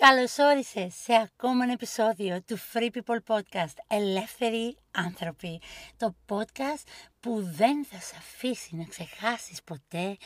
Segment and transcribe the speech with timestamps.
[0.00, 5.60] Καλώς όρισες σε ακόμα ένα επεισόδιο του Free People Podcast Ελεύθεροι άνθρωποι.
[5.96, 6.82] Το podcast
[7.20, 10.16] που δεν θα σε αφήσει να ξεχάσεις ποτέ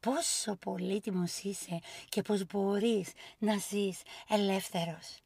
[0.00, 1.78] πόσο πολύτιμος είσαι
[2.08, 5.18] και πως μπορείς να ζεις ελεύθερος.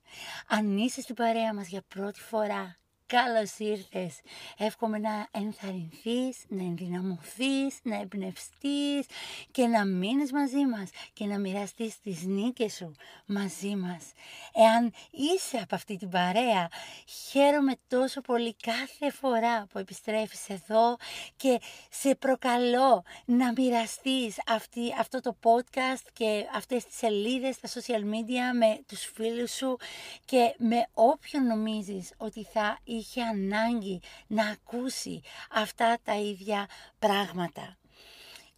[0.47, 2.82] Αν είσαι στην παρέα μας για πρώτη φορά
[3.13, 4.21] Καλώς ήρθες.
[4.59, 9.07] Εύχομαι να ενθαρρυνθείς, να ενδυναμωθείς, να εμπνευστείς
[9.51, 12.95] και να μείνεις μαζί μας και να μοιραστείς τις νίκες σου
[13.27, 14.13] μαζί μας.
[14.53, 16.69] Εάν είσαι από αυτή την παρέα,
[17.29, 20.97] χαίρομαι τόσο πολύ κάθε φορά που επιστρέφεις εδώ
[21.37, 21.61] και
[21.91, 28.57] σε προκαλώ να μοιραστείς αυτή, αυτό το podcast και αυτές τις σελίδες στα social media
[28.59, 29.77] με τους φίλους σου
[30.25, 37.79] και με όποιον νομίζεις ότι θα είχε ανάγκη να ακούσει αυτά τα ίδια πράγματα.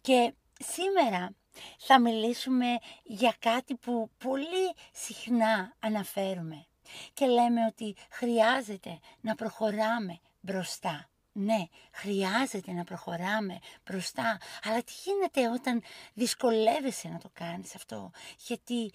[0.01, 1.35] Και σήμερα
[1.77, 2.65] θα μιλήσουμε
[3.03, 6.65] για κάτι που πολύ συχνά αναφέρουμε
[7.13, 11.09] και λέμε ότι χρειάζεται να προχωράμε μπροστά.
[11.37, 18.91] Ναι, χρειάζεται να προχωράμε μπροστά, αλλά τι γίνεται όταν δυσκολεύεσαι να το κάνεις αυτό, γιατί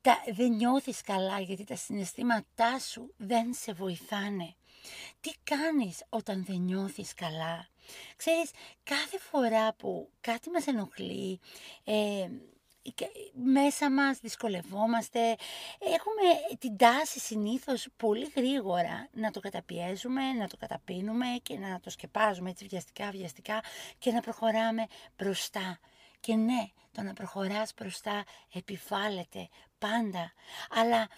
[0.00, 4.54] τα, δεν νιώθεις καλά, γιατί τα συναισθήματά σου δεν σε βοηθάνε.
[5.20, 7.68] Τι κάνεις όταν δεν νιώθεις καλά;
[8.16, 8.50] Ξέρεις,
[8.82, 11.40] κάθε φορά που κάτι μας ενοχλεί,
[11.84, 12.28] ε,
[13.32, 15.36] μέσα μας δυσκολευόμαστε,
[15.78, 21.90] έχουμε την τάση συνήθως πολύ γρήγορα να το καταπιέζουμε, να το καταπίνουμε και να το
[21.90, 23.62] σκεπάζουμε έτσι βιαστικά βιαστικά
[23.98, 25.78] και να προχωράμε μπροστά.
[26.20, 30.32] Και ναι, το να προχωράς μπροστά επιβάλλεται πάντα,
[30.70, 31.08] αλλά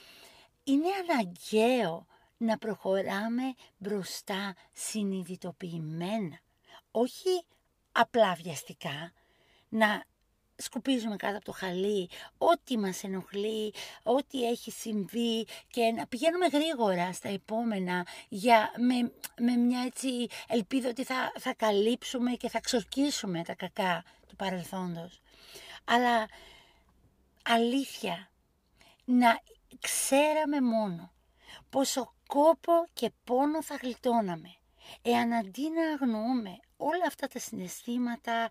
[0.64, 2.06] είναι αναγκαίο
[2.42, 6.40] να προχωράμε μπροστά συνειδητοποιημένα.
[6.90, 7.44] Όχι
[7.92, 9.12] απλά βιαστικά,
[9.68, 10.04] να
[10.56, 17.12] σκουπίζουμε κάτω από το χαλί ό,τι μας ενοχλεί, ό,τι έχει συμβεί και να πηγαίνουμε γρήγορα
[17.12, 23.42] στα επόμενα για, με, με μια έτσι ελπίδα ότι θα, θα καλύψουμε και θα ξορκίσουμε
[23.42, 25.20] τα κακά του παρελθόντος.
[25.84, 26.28] Αλλά
[27.42, 28.30] αλήθεια,
[29.04, 29.40] να
[29.80, 31.12] ξέραμε μόνο
[31.70, 34.54] πόσο κόπο και πόνο θα γλιτώναμε.
[35.02, 38.48] Εάν αντί να αγνοούμε όλα αυτά τα συναισθήματα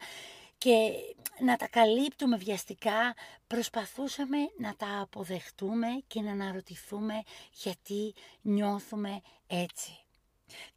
[0.58, 0.92] και
[1.40, 3.16] να τα καλύπτουμε βιαστικά,
[3.48, 10.06] προσπαθούσαμε να τα αποδεχτούμε και να αναρωτηθούμε γιατί νιώθουμε έτσι.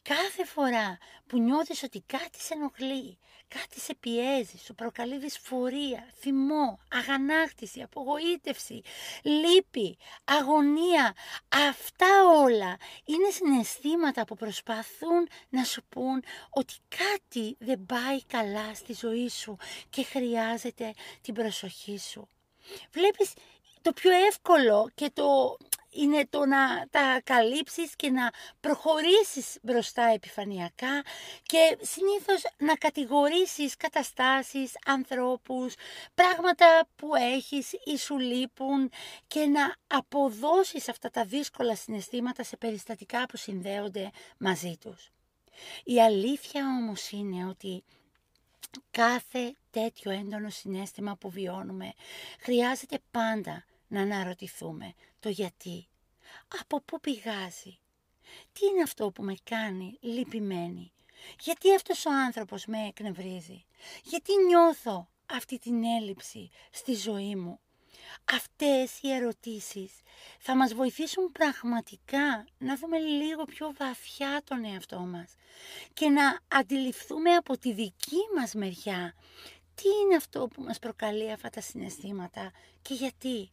[0.03, 3.19] Κάθε φορά που νιώθεις ότι κάτι σε ενοχλεί,
[3.49, 8.83] κάτι σε πιέζει, σου προκαλεί δυσφορία, θυμό, αγανάκτηση, απογοήτευση,
[9.23, 11.15] λύπη, αγωνία,
[11.49, 12.07] αυτά
[12.43, 19.29] όλα είναι συναισθήματα που προσπαθούν να σου πούν ότι κάτι δεν πάει καλά στη ζωή
[19.29, 19.57] σου
[19.91, 22.29] και χρειάζεται την προσοχή σου.
[22.91, 23.33] Βλέπεις
[23.83, 25.57] το πιο εύκολο και το
[25.95, 31.03] είναι το να τα καλύψεις και να προχωρήσεις μπροστά επιφανειακά
[31.43, 35.75] και συνήθως να κατηγορήσεις καταστάσεις, ανθρώπους,
[36.15, 38.91] πράγματα που έχεις ή σου λείπουν
[39.27, 45.13] και να αποδώσεις αυτά τα δύσκολα συναισθήματα σε περιστατικά που συνδέονται μαζί τους.
[45.85, 47.85] Η αλήθεια όμως είναι ότι
[48.91, 51.93] κάθε τέτοιο έντονο συνέστημα που βιώνουμε
[52.41, 55.89] χρειάζεται πάντα να αναρωτηθούμε το γιατί.
[56.61, 57.79] Από πού πηγάζει;
[58.53, 60.93] Τι είναι αυτό που με κάνει λυπημένη;
[61.41, 63.65] Γιατί αυτός ο άνθρωπος με εκνευρίζει;
[64.05, 67.59] Γιατί νιώθω αυτή την έλλειψη στη ζωή μου;
[68.33, 69.93] Αυτές οι ερωτήσεις
[70.39, 75.35] θα μας βοηθήσουν πραγματικά να δούμε λίγο πιο βαθιά τον εαυτό μας
[75.93, 79.15] και να αντιληφθούμε από τη δική μας μεριά
[79.75, 82.53] τι είναι αυτό που μας προκαλεί αυτά τα συναισθήματα
[82.83, 83.51] και γιατί.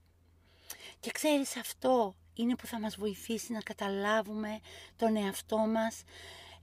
[0.99, 4.59] Και ξέρεις αυτό είναι που θα μας βοηθήσει να καταλάβουμε
[4.95, 6.03] τον εαυτό μας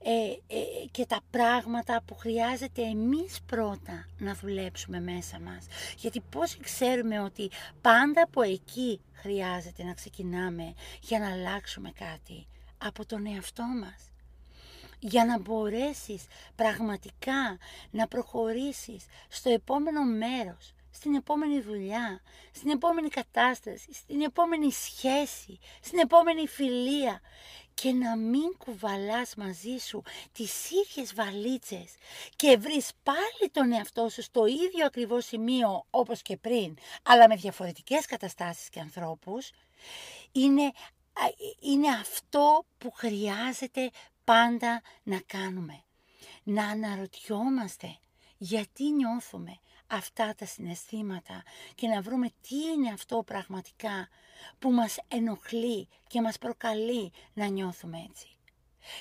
[0.03, 0.11] ε,
[0.55, 5.65] ε, και τα πράγματα που χρειάζεται εμείς πρώτα να δουλέψουμε μέσα μας.
[5.97, 7.51] Γιατί πώς ξέρουμε ότι
[7.81, 12.47] πάντα από εκεί χρειάζεται να ξεκινάμε για να αλλάξουμε κάτι;
[12.77, 14.03] Από τον εαυτό μας.
[14.99, 16.25] Για να μπορέσεις
[16.55, 17.57] πραγματικά
[17.91, 22.21] να προχωρήσεις στο επόμενο μέρος στην επόμενη δουλειά,
[22.51, 27.21] στην επόμενη κατάσταση, στην επόμενη σχέση, στην επόμενη φιλία
[27.73, 30.01] και να μην κουβαλάς μαζί σου
[30.31, 31.93] τις ίδιες βαλίτσες
[32.35, 37.35] και βρεις πάλι τον εαυτό σου στο ίδιο ακριβώς σημείο όπως και πριν, αλλά με
[37.35, 39.51] διαφορετικές καταστάσεις και ανθρώπους,
[40.31, 40.71] είναι,
[41.59, 43.89] είναι αυτό που χρειάζεται
[44.23, 45.83] πάντα να κάνουμε.
[46.43, 47.97] Να αναρωτιόμαστε
[48.37, 49.59] γιατί νιώθουμε
[49.89, 51.43] αυτά τα συναισθήματα
[51.75, 54.09] και να βρούμε τι είναι αυτό πραγματικά
[54.59, 58.27] που μας ενοχλεί και μας προκαλεί να νιώθουμε έτσι.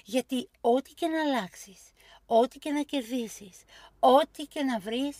[0.05, 1.81] Γιατί ό,τι και να αλλάξεις,
[2.27, 3.63] ό,τι και να κερδίσεις,
[3.99, 5.17] ό,τι και να βρεις,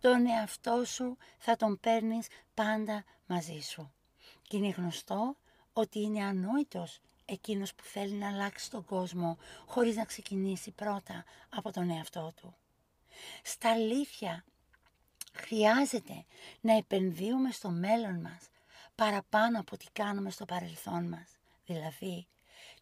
[0.00, 3.92] τον εαυτό σου θα τον παίρνεις πάντα μαζί σου.
[4.42, 5.36] Και είναι γνωστό
[5.72, 11.72] ότι είναι ανόητος εκείνος που θέλει να αλλάξει τον κόσμο χωρίς να ξεκινήσει πρώτα από
[11.72, 12.54] τον εαυτό του.
[13.42, 14.44] Στα αλήθεια
[15.40, 16.24] χρειάζεται
[16.60, 18.48] να επενδύουμε στο μέλλον μας
[18.94, 21.28] παραπάνω από ό,τι κάνουμε στο παρελθόν μας.
[21.66, 22.26] Δηλαδή,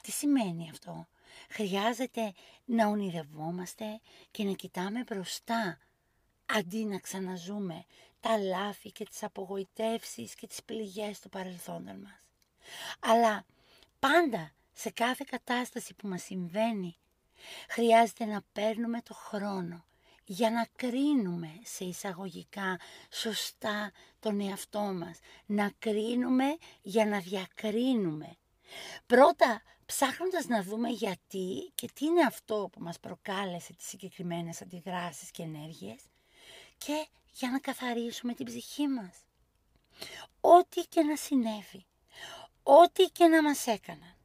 [0.03, 1.07] τι σημαίνει αυτό;
[1.49, 2.33] Χρειάζεται
[2.65, 4.01] να ονειρευόμαστε
[4.31, 5.79] και να κοιτάμε μπροστά
[6.47, 7.85] αντί να ξαναζούμε
[8.21, 12.23] τα λάθη και τις απογοητεύσεις και τις πληγές του παρελθόντων μας.
[13.01, 13.45] Αλλά
[13.99, 16.97] πάντα σε κάθε κατάσταση που μας συμβαίνει
[17.69, 19.85] χρειάζεται να παίρνουμε το χρόνο
[20.27, 22.81] για να κρίνουμε σε εισαγωγικά
[23.11, 25.19] σωστά τον εαυτό μας.
[25.47, 28.37] Να κρίνουμε για να διακρίνουμε.
[29.07, 35.31] Πρώτα ψάχνοντας να δούμε γιατί και τι είναι αυτό που μας προκάλεσε τις συγκεκριμένες αντιδράσεις
[35.31, 36.01] και ενέργειες
[36.79, 39.17] και για να καθαρίσουμε την ψυχή μας.
[40.41, 41.87] Ό,τι και να συνέβη,
[42.63, 44.17] ό,τι και να μας έκαναν,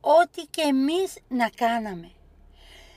[0.00, 2.10] ό,τι και εμείς να κάναμε,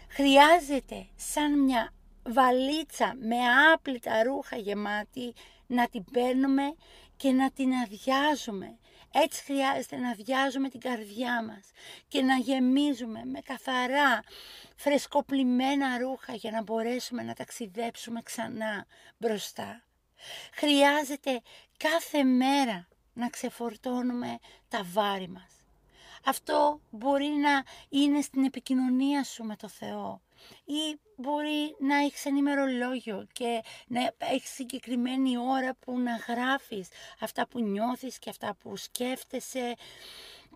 [0.07, 3.35] χρειάζεται σαν μια βαλίτσα με
[3.73, 5.33] άπλυτα ρούχα γεμάτη
[5.67, 6.75] να την παίρνουμε
[7.17, 8.77] και να την αδειάζουμε.
[9.13, 11.71] Έτσι χρειάζεται να αδειάζουμε την καρδιά μας
[12.07, 14.23] και να γεμίζουμε με καθαρά
[14.75, 18.85] φρεσκοπλημένα ρούχα για να μπορέσουμε να ταξιδέψουμε ξανά
[19.17, 19.83] μπροστά.
[20.53, 21.41] Χρειάζεται
[21.77, 24.37] κάθε μέρα να ξεφορτώνουμε
[24.67, 25.60] τα βάρη μας.
[26.25, 30.21] Αυτό μπορεί να είναι στην επικοινωνία σου με το Θεό.
[30.65, 36.87] Ή μπορεί να έχεις ένα ημερολόγιο και να έχεις συγκεκριμένη ώρα που να γράφεις
[37.19, 39.75] αυτά που νιώθεις και αυτά που σκέφτεσαι.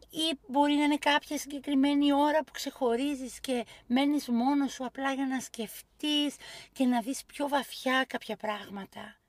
[0.10, 5.26] Ή μπορεί να είναι κάποια συγκεκριμένη ώρα που ξεχωρίζεις και μένεις μόνος σου απλά για
[5.26, 6.36] να σκεφτείς
[6.72, 9.20] και να δεις πιο βαθιά κάποια πράγματα.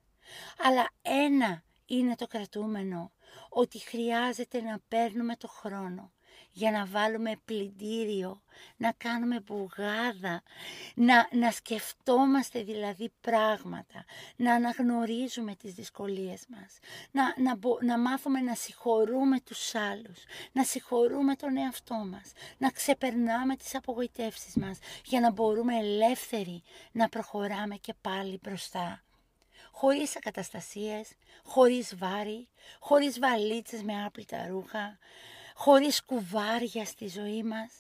[0.59, 3.13] Αλλά ένα είναι το κρατούμενο,
[3.49, 6.11] ότι χρειάζεται να παίρνουμε το χρόνο
[6.57, 8.43] για να βάλουμε πλυντήριο,
[8.77, 10.43] να κάνουμε μπουγάδα,
[10.95, 14.05] να, να σκεφτόμαστε δηλαδή πράγματα,
[14.37, 16.79] να αναγνωρίζουμε τις δυσκολίες μας,
[17.11, 23.57] να, να, να μάθουμε να συγχωρούμε τους άλλους, να συγχωρούμε τον εαυτό μας, να ξεπερνάμε
[23.57, 26.63] τις απογοητεύσεις μας για να μπορούμε ελεύθεροι
[26.93, 29.03] να προχωράμε και πάλι μπροστά.
[29.71, 31.13] Χωρίς ακαταστασίες,
[31.45, 32.49] χωρίς βάρη,
[32.79, 34.99] χωρίς βαλίτσες με άπλυτα ρούχα,
[35.59, 37.73] χωρίς κουβάρια στη ζωή μας.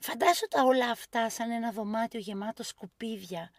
[0.00, 3.50] Φαντάσου τα όλα αυτά σαν ένα δωμάτιο γεμάτο σκουπίδια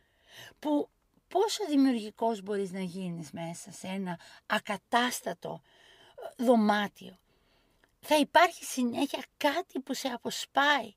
[0.59, 0.89] που
[1.27, 5.61] πόσο δημιουργικός μπορείς να γίνεις μέσα σε ένα ακατάστατο
[6.37, 7.19] ε, δωμάτιο.
[7.99, 10.93] Θα υπάρχει συνέχεια κάτι που σε αποσπάει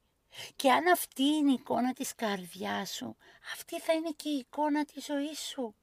[0.56, 3.16] και αν αυτή είναι η εικόνα της καρδιάς σου,
[3.52, 5.74] αυτή θα είναι και η εικόνα της ζωής σου.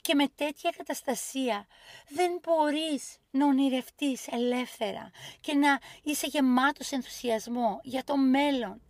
[0.00, 1.66] Και με τέτοια καταστασία
[2.08, 5.10] δεν μπορείς να ονειρευτείς ελεύθερα
[5.40, 8.82] και να είσαι γεμάτος ενθουσιασμό για το μέλλον.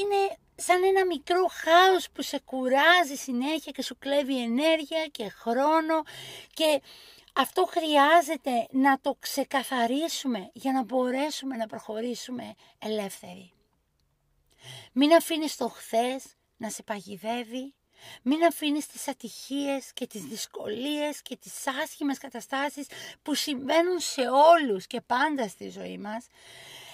[0.00, 6.02] Είναι σαν ένα μικρό χάος που σε κουράζει συνέχεια και σου κλέβει ενέργεια και χρόνο
[6.54, 6.82] και
[7.38, 13.52] αυτό χρειάζεται να το ξεκαθαρίσουμε για να μπορέσουμε να προχωρήσουμε ελεύθεροι.
[14.92, 16.24] Μην αφήνεις το χθες
[16.56, 17.74] να σε παγιδεύει,
[18.22, 22.86] μην αφήνεις τις ατυχίες και τις δυσκολίες και τις άσχημες καταστάσεις
[23.22, 26.26] που συμβαίνουν σε όλους και πάντα στη ζωή μας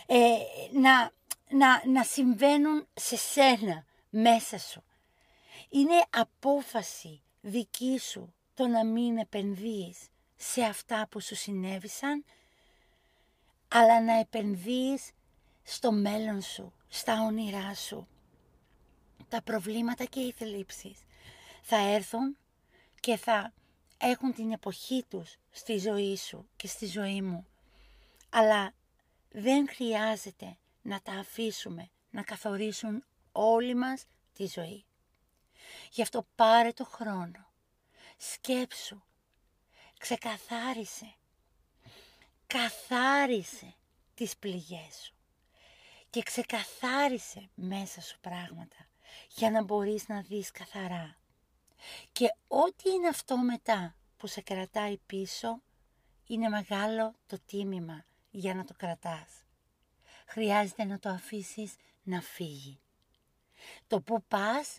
[0.07, 0.37] ε,
[0.73, 1.11] να,
[1.49, 4.83] να, να συμβαίνουν σε σένα μέσα σου.
[5.69, 9.99] Είναι απόφαση δική σου το να μην επενδύεις
[10.37, 12.25] σε αυτά που σου συνέβησαν
[13.69, 15.11] αλλά να επενδύεις
[15.63, 18.09] στο μέλλον σου, στα όνειρά σου,
[19.29, 20.99] τα προβλήματα και οι θλίψεις
[21.63, 22.37] θα έρθουν
[23.01, 23.53] και θα
[23.99, 27.47] έχουν την εποχή τους στη ζωή σου και στη ζωή μου.
[28.31, 28.75] Αλλά
[29.31, 34.85] δεν χρειάζεται να τα αφήσουμε να καθορίσουν όλοι μας τη ζωή.
[35.91, 37.47] Γι' αυτό πάρε το χρόνο,
[38.17, 39.03] σκέψου,
[39.99, 41.15] ξεκαθάρισε,
[42.47, 43.75] καθάρισε
[44.15, 45.15] τις πληγές σου.
[46.11, 48.87] Και ξεκαθάρισε μέσα σου πράγματα
[49.35, 51.17] για να μπορείς να δεις καθαρά.
[52.13, 55.61] Και ό,τι είναι αυτό μετά που σε κρατάει πίσω,
[56.27, 59.31] είναι μεγάλο το τίμημα για να το κρατάς.
[60.27, 62.79] Χρειάζεται να το αφήσεις να φύγει.
[63.87, 64.79] Το που πας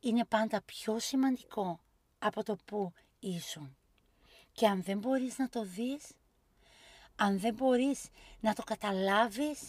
[0.00, 1.80] είναι πάντα πιο σημαντικό
[2.18, 3.76] από το που ήσουν.
[4.52, 6.12] Και αν δεν μπορείς να το δεις,
[7.16, 8.08] αν δεν μπορείς
[8.40, 9.60] να το καταλάβεις,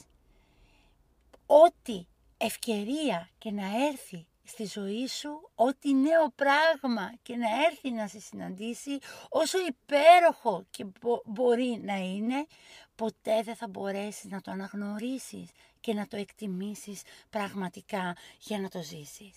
[1.45, 2.05] ό,τι
[2.37, 8.19] ευκαιρία και να έρθει στη ζωή σου, ό,τι νέο πράγμα και να έρθει να σε
[8.19, 10.85] συναντήσει, όσο υπέροχο και
[11.25, 12.47] μπορεί να είναι,
[12.95, 18.81] ποτέ δεν θα μπορέσεις να το αναγνωρίσεις και να το εκτιμήσεις πραγματικά για να το
[18.81, 19.35] ζήσεις.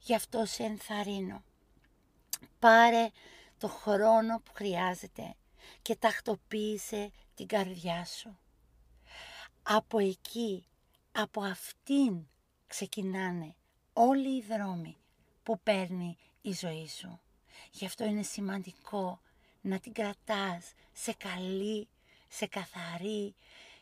[0.00, 1.42] Γι' αυτό σε ενθαρρύνω.
[2.58, 3.08] Πάρε
[3.58, 5.34] το χρόνο που χρειάζεται
[5.82, 8.38] και τακτοποίησε την καρδιά σου.
[9.62, 10.66] Από εκεί,
[11.12, 12.26] από αυτήν
[12.66, 13.54] ξεκινάνε
[13.92, 14.96] όλοι οι δρόμοι
[15.42, 17.20] που παίρνει η ζωή σου.
[17.72, 19.20] Γι' αυτό είναι σημαντικό
[19.60, 21.88] να την κρατάς σε καλή,
[22.28, 23.34] σε καθαρή,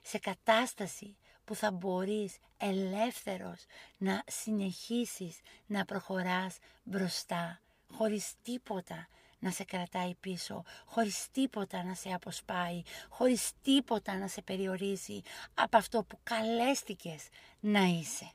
[0.03, 3.65] σε κατάσταση που θα μπορείς ελεύθερος
[3.99, 7.61] να συνεχίσεις να προχωράς μπροστά
[7.93, 14.43] χωρίς τίποτα να σε κρατάει πίσω, χωρίς τίποτα να σε αποσπάει, χωρίς τίποτα να σε
[14.43, 15.21] περιορίζει
[15.55, 17.29] από αυτό που καλέστηκες
[17.61, 18.33] να είσαι.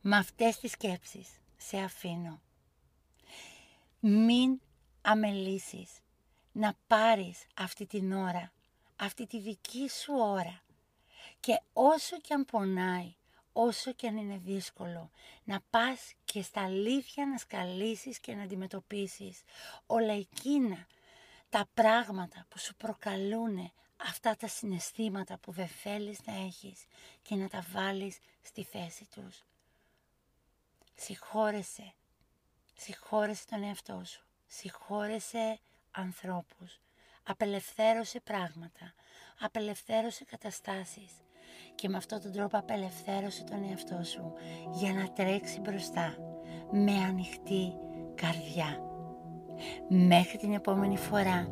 [0.00, 2.40] Με αυτές τις σκέψεις σε αφήνω.
[4.00, 4.60] Μην
[5.02, 5.90] αμελήσεις
[6.52, 8.52] να πάρεις αυτή την ώρα,
[8.96, 10.62] αυτή τη δική σου ώρα
[11.40, 13.14] και όσο και αν πονάει,
[13.56, 15.10] όσο και αν είναι δύσκολο,
[15.44, 19.42] να πας και στα αλήθεια να σκαλίσεις και να αντιμετωπίσεις.
[19.86, 20.86] Όλα εκείνα
[21.48, 26.84] τα πράγματα που σου προκαλούν αυτά τα συναισθήματα που δεν θέλεις να έχεις
[27.22, 29.44] και να τα βάλεις στη θέση τους.
[30.94, 31.94] Συγχώρεσαι,
[32.76, 35.58] συγχώρεσαι τον εαυτό σου, συγχώρεσαι
[35.90, 36.80] ανθρώπους,
[37.22, 38.94] απελευθέρωσε πράγματα,
[39.40, 41.10] απελευθέρωσε καταστάσεις,
[41.74, 44.32] και με αυτόν τον τρόπο απελευθέρωσε τον εαυτό σου
[44.70, 46.14] για να τρέξει μπροστά
[46.70, 47.72] με ανοιχτή
[48.14, 48.78] καρδιά.
[49.88, 51.48] Μέχρι την επόμενη φορά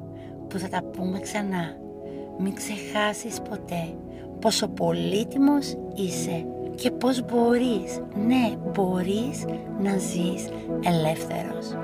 [0.48, 1.76] που θα τα πούμε ξανά,
[2.38, 3.96] μην ξεχάσεις ποτέ
[4.40, 9.44] πόσο πολύτιμος είσαι και πώς μπορείς, ναι μπορείς
[9.78, 10.48] να ζεις
[10.82, 11.76] ελεύθερος.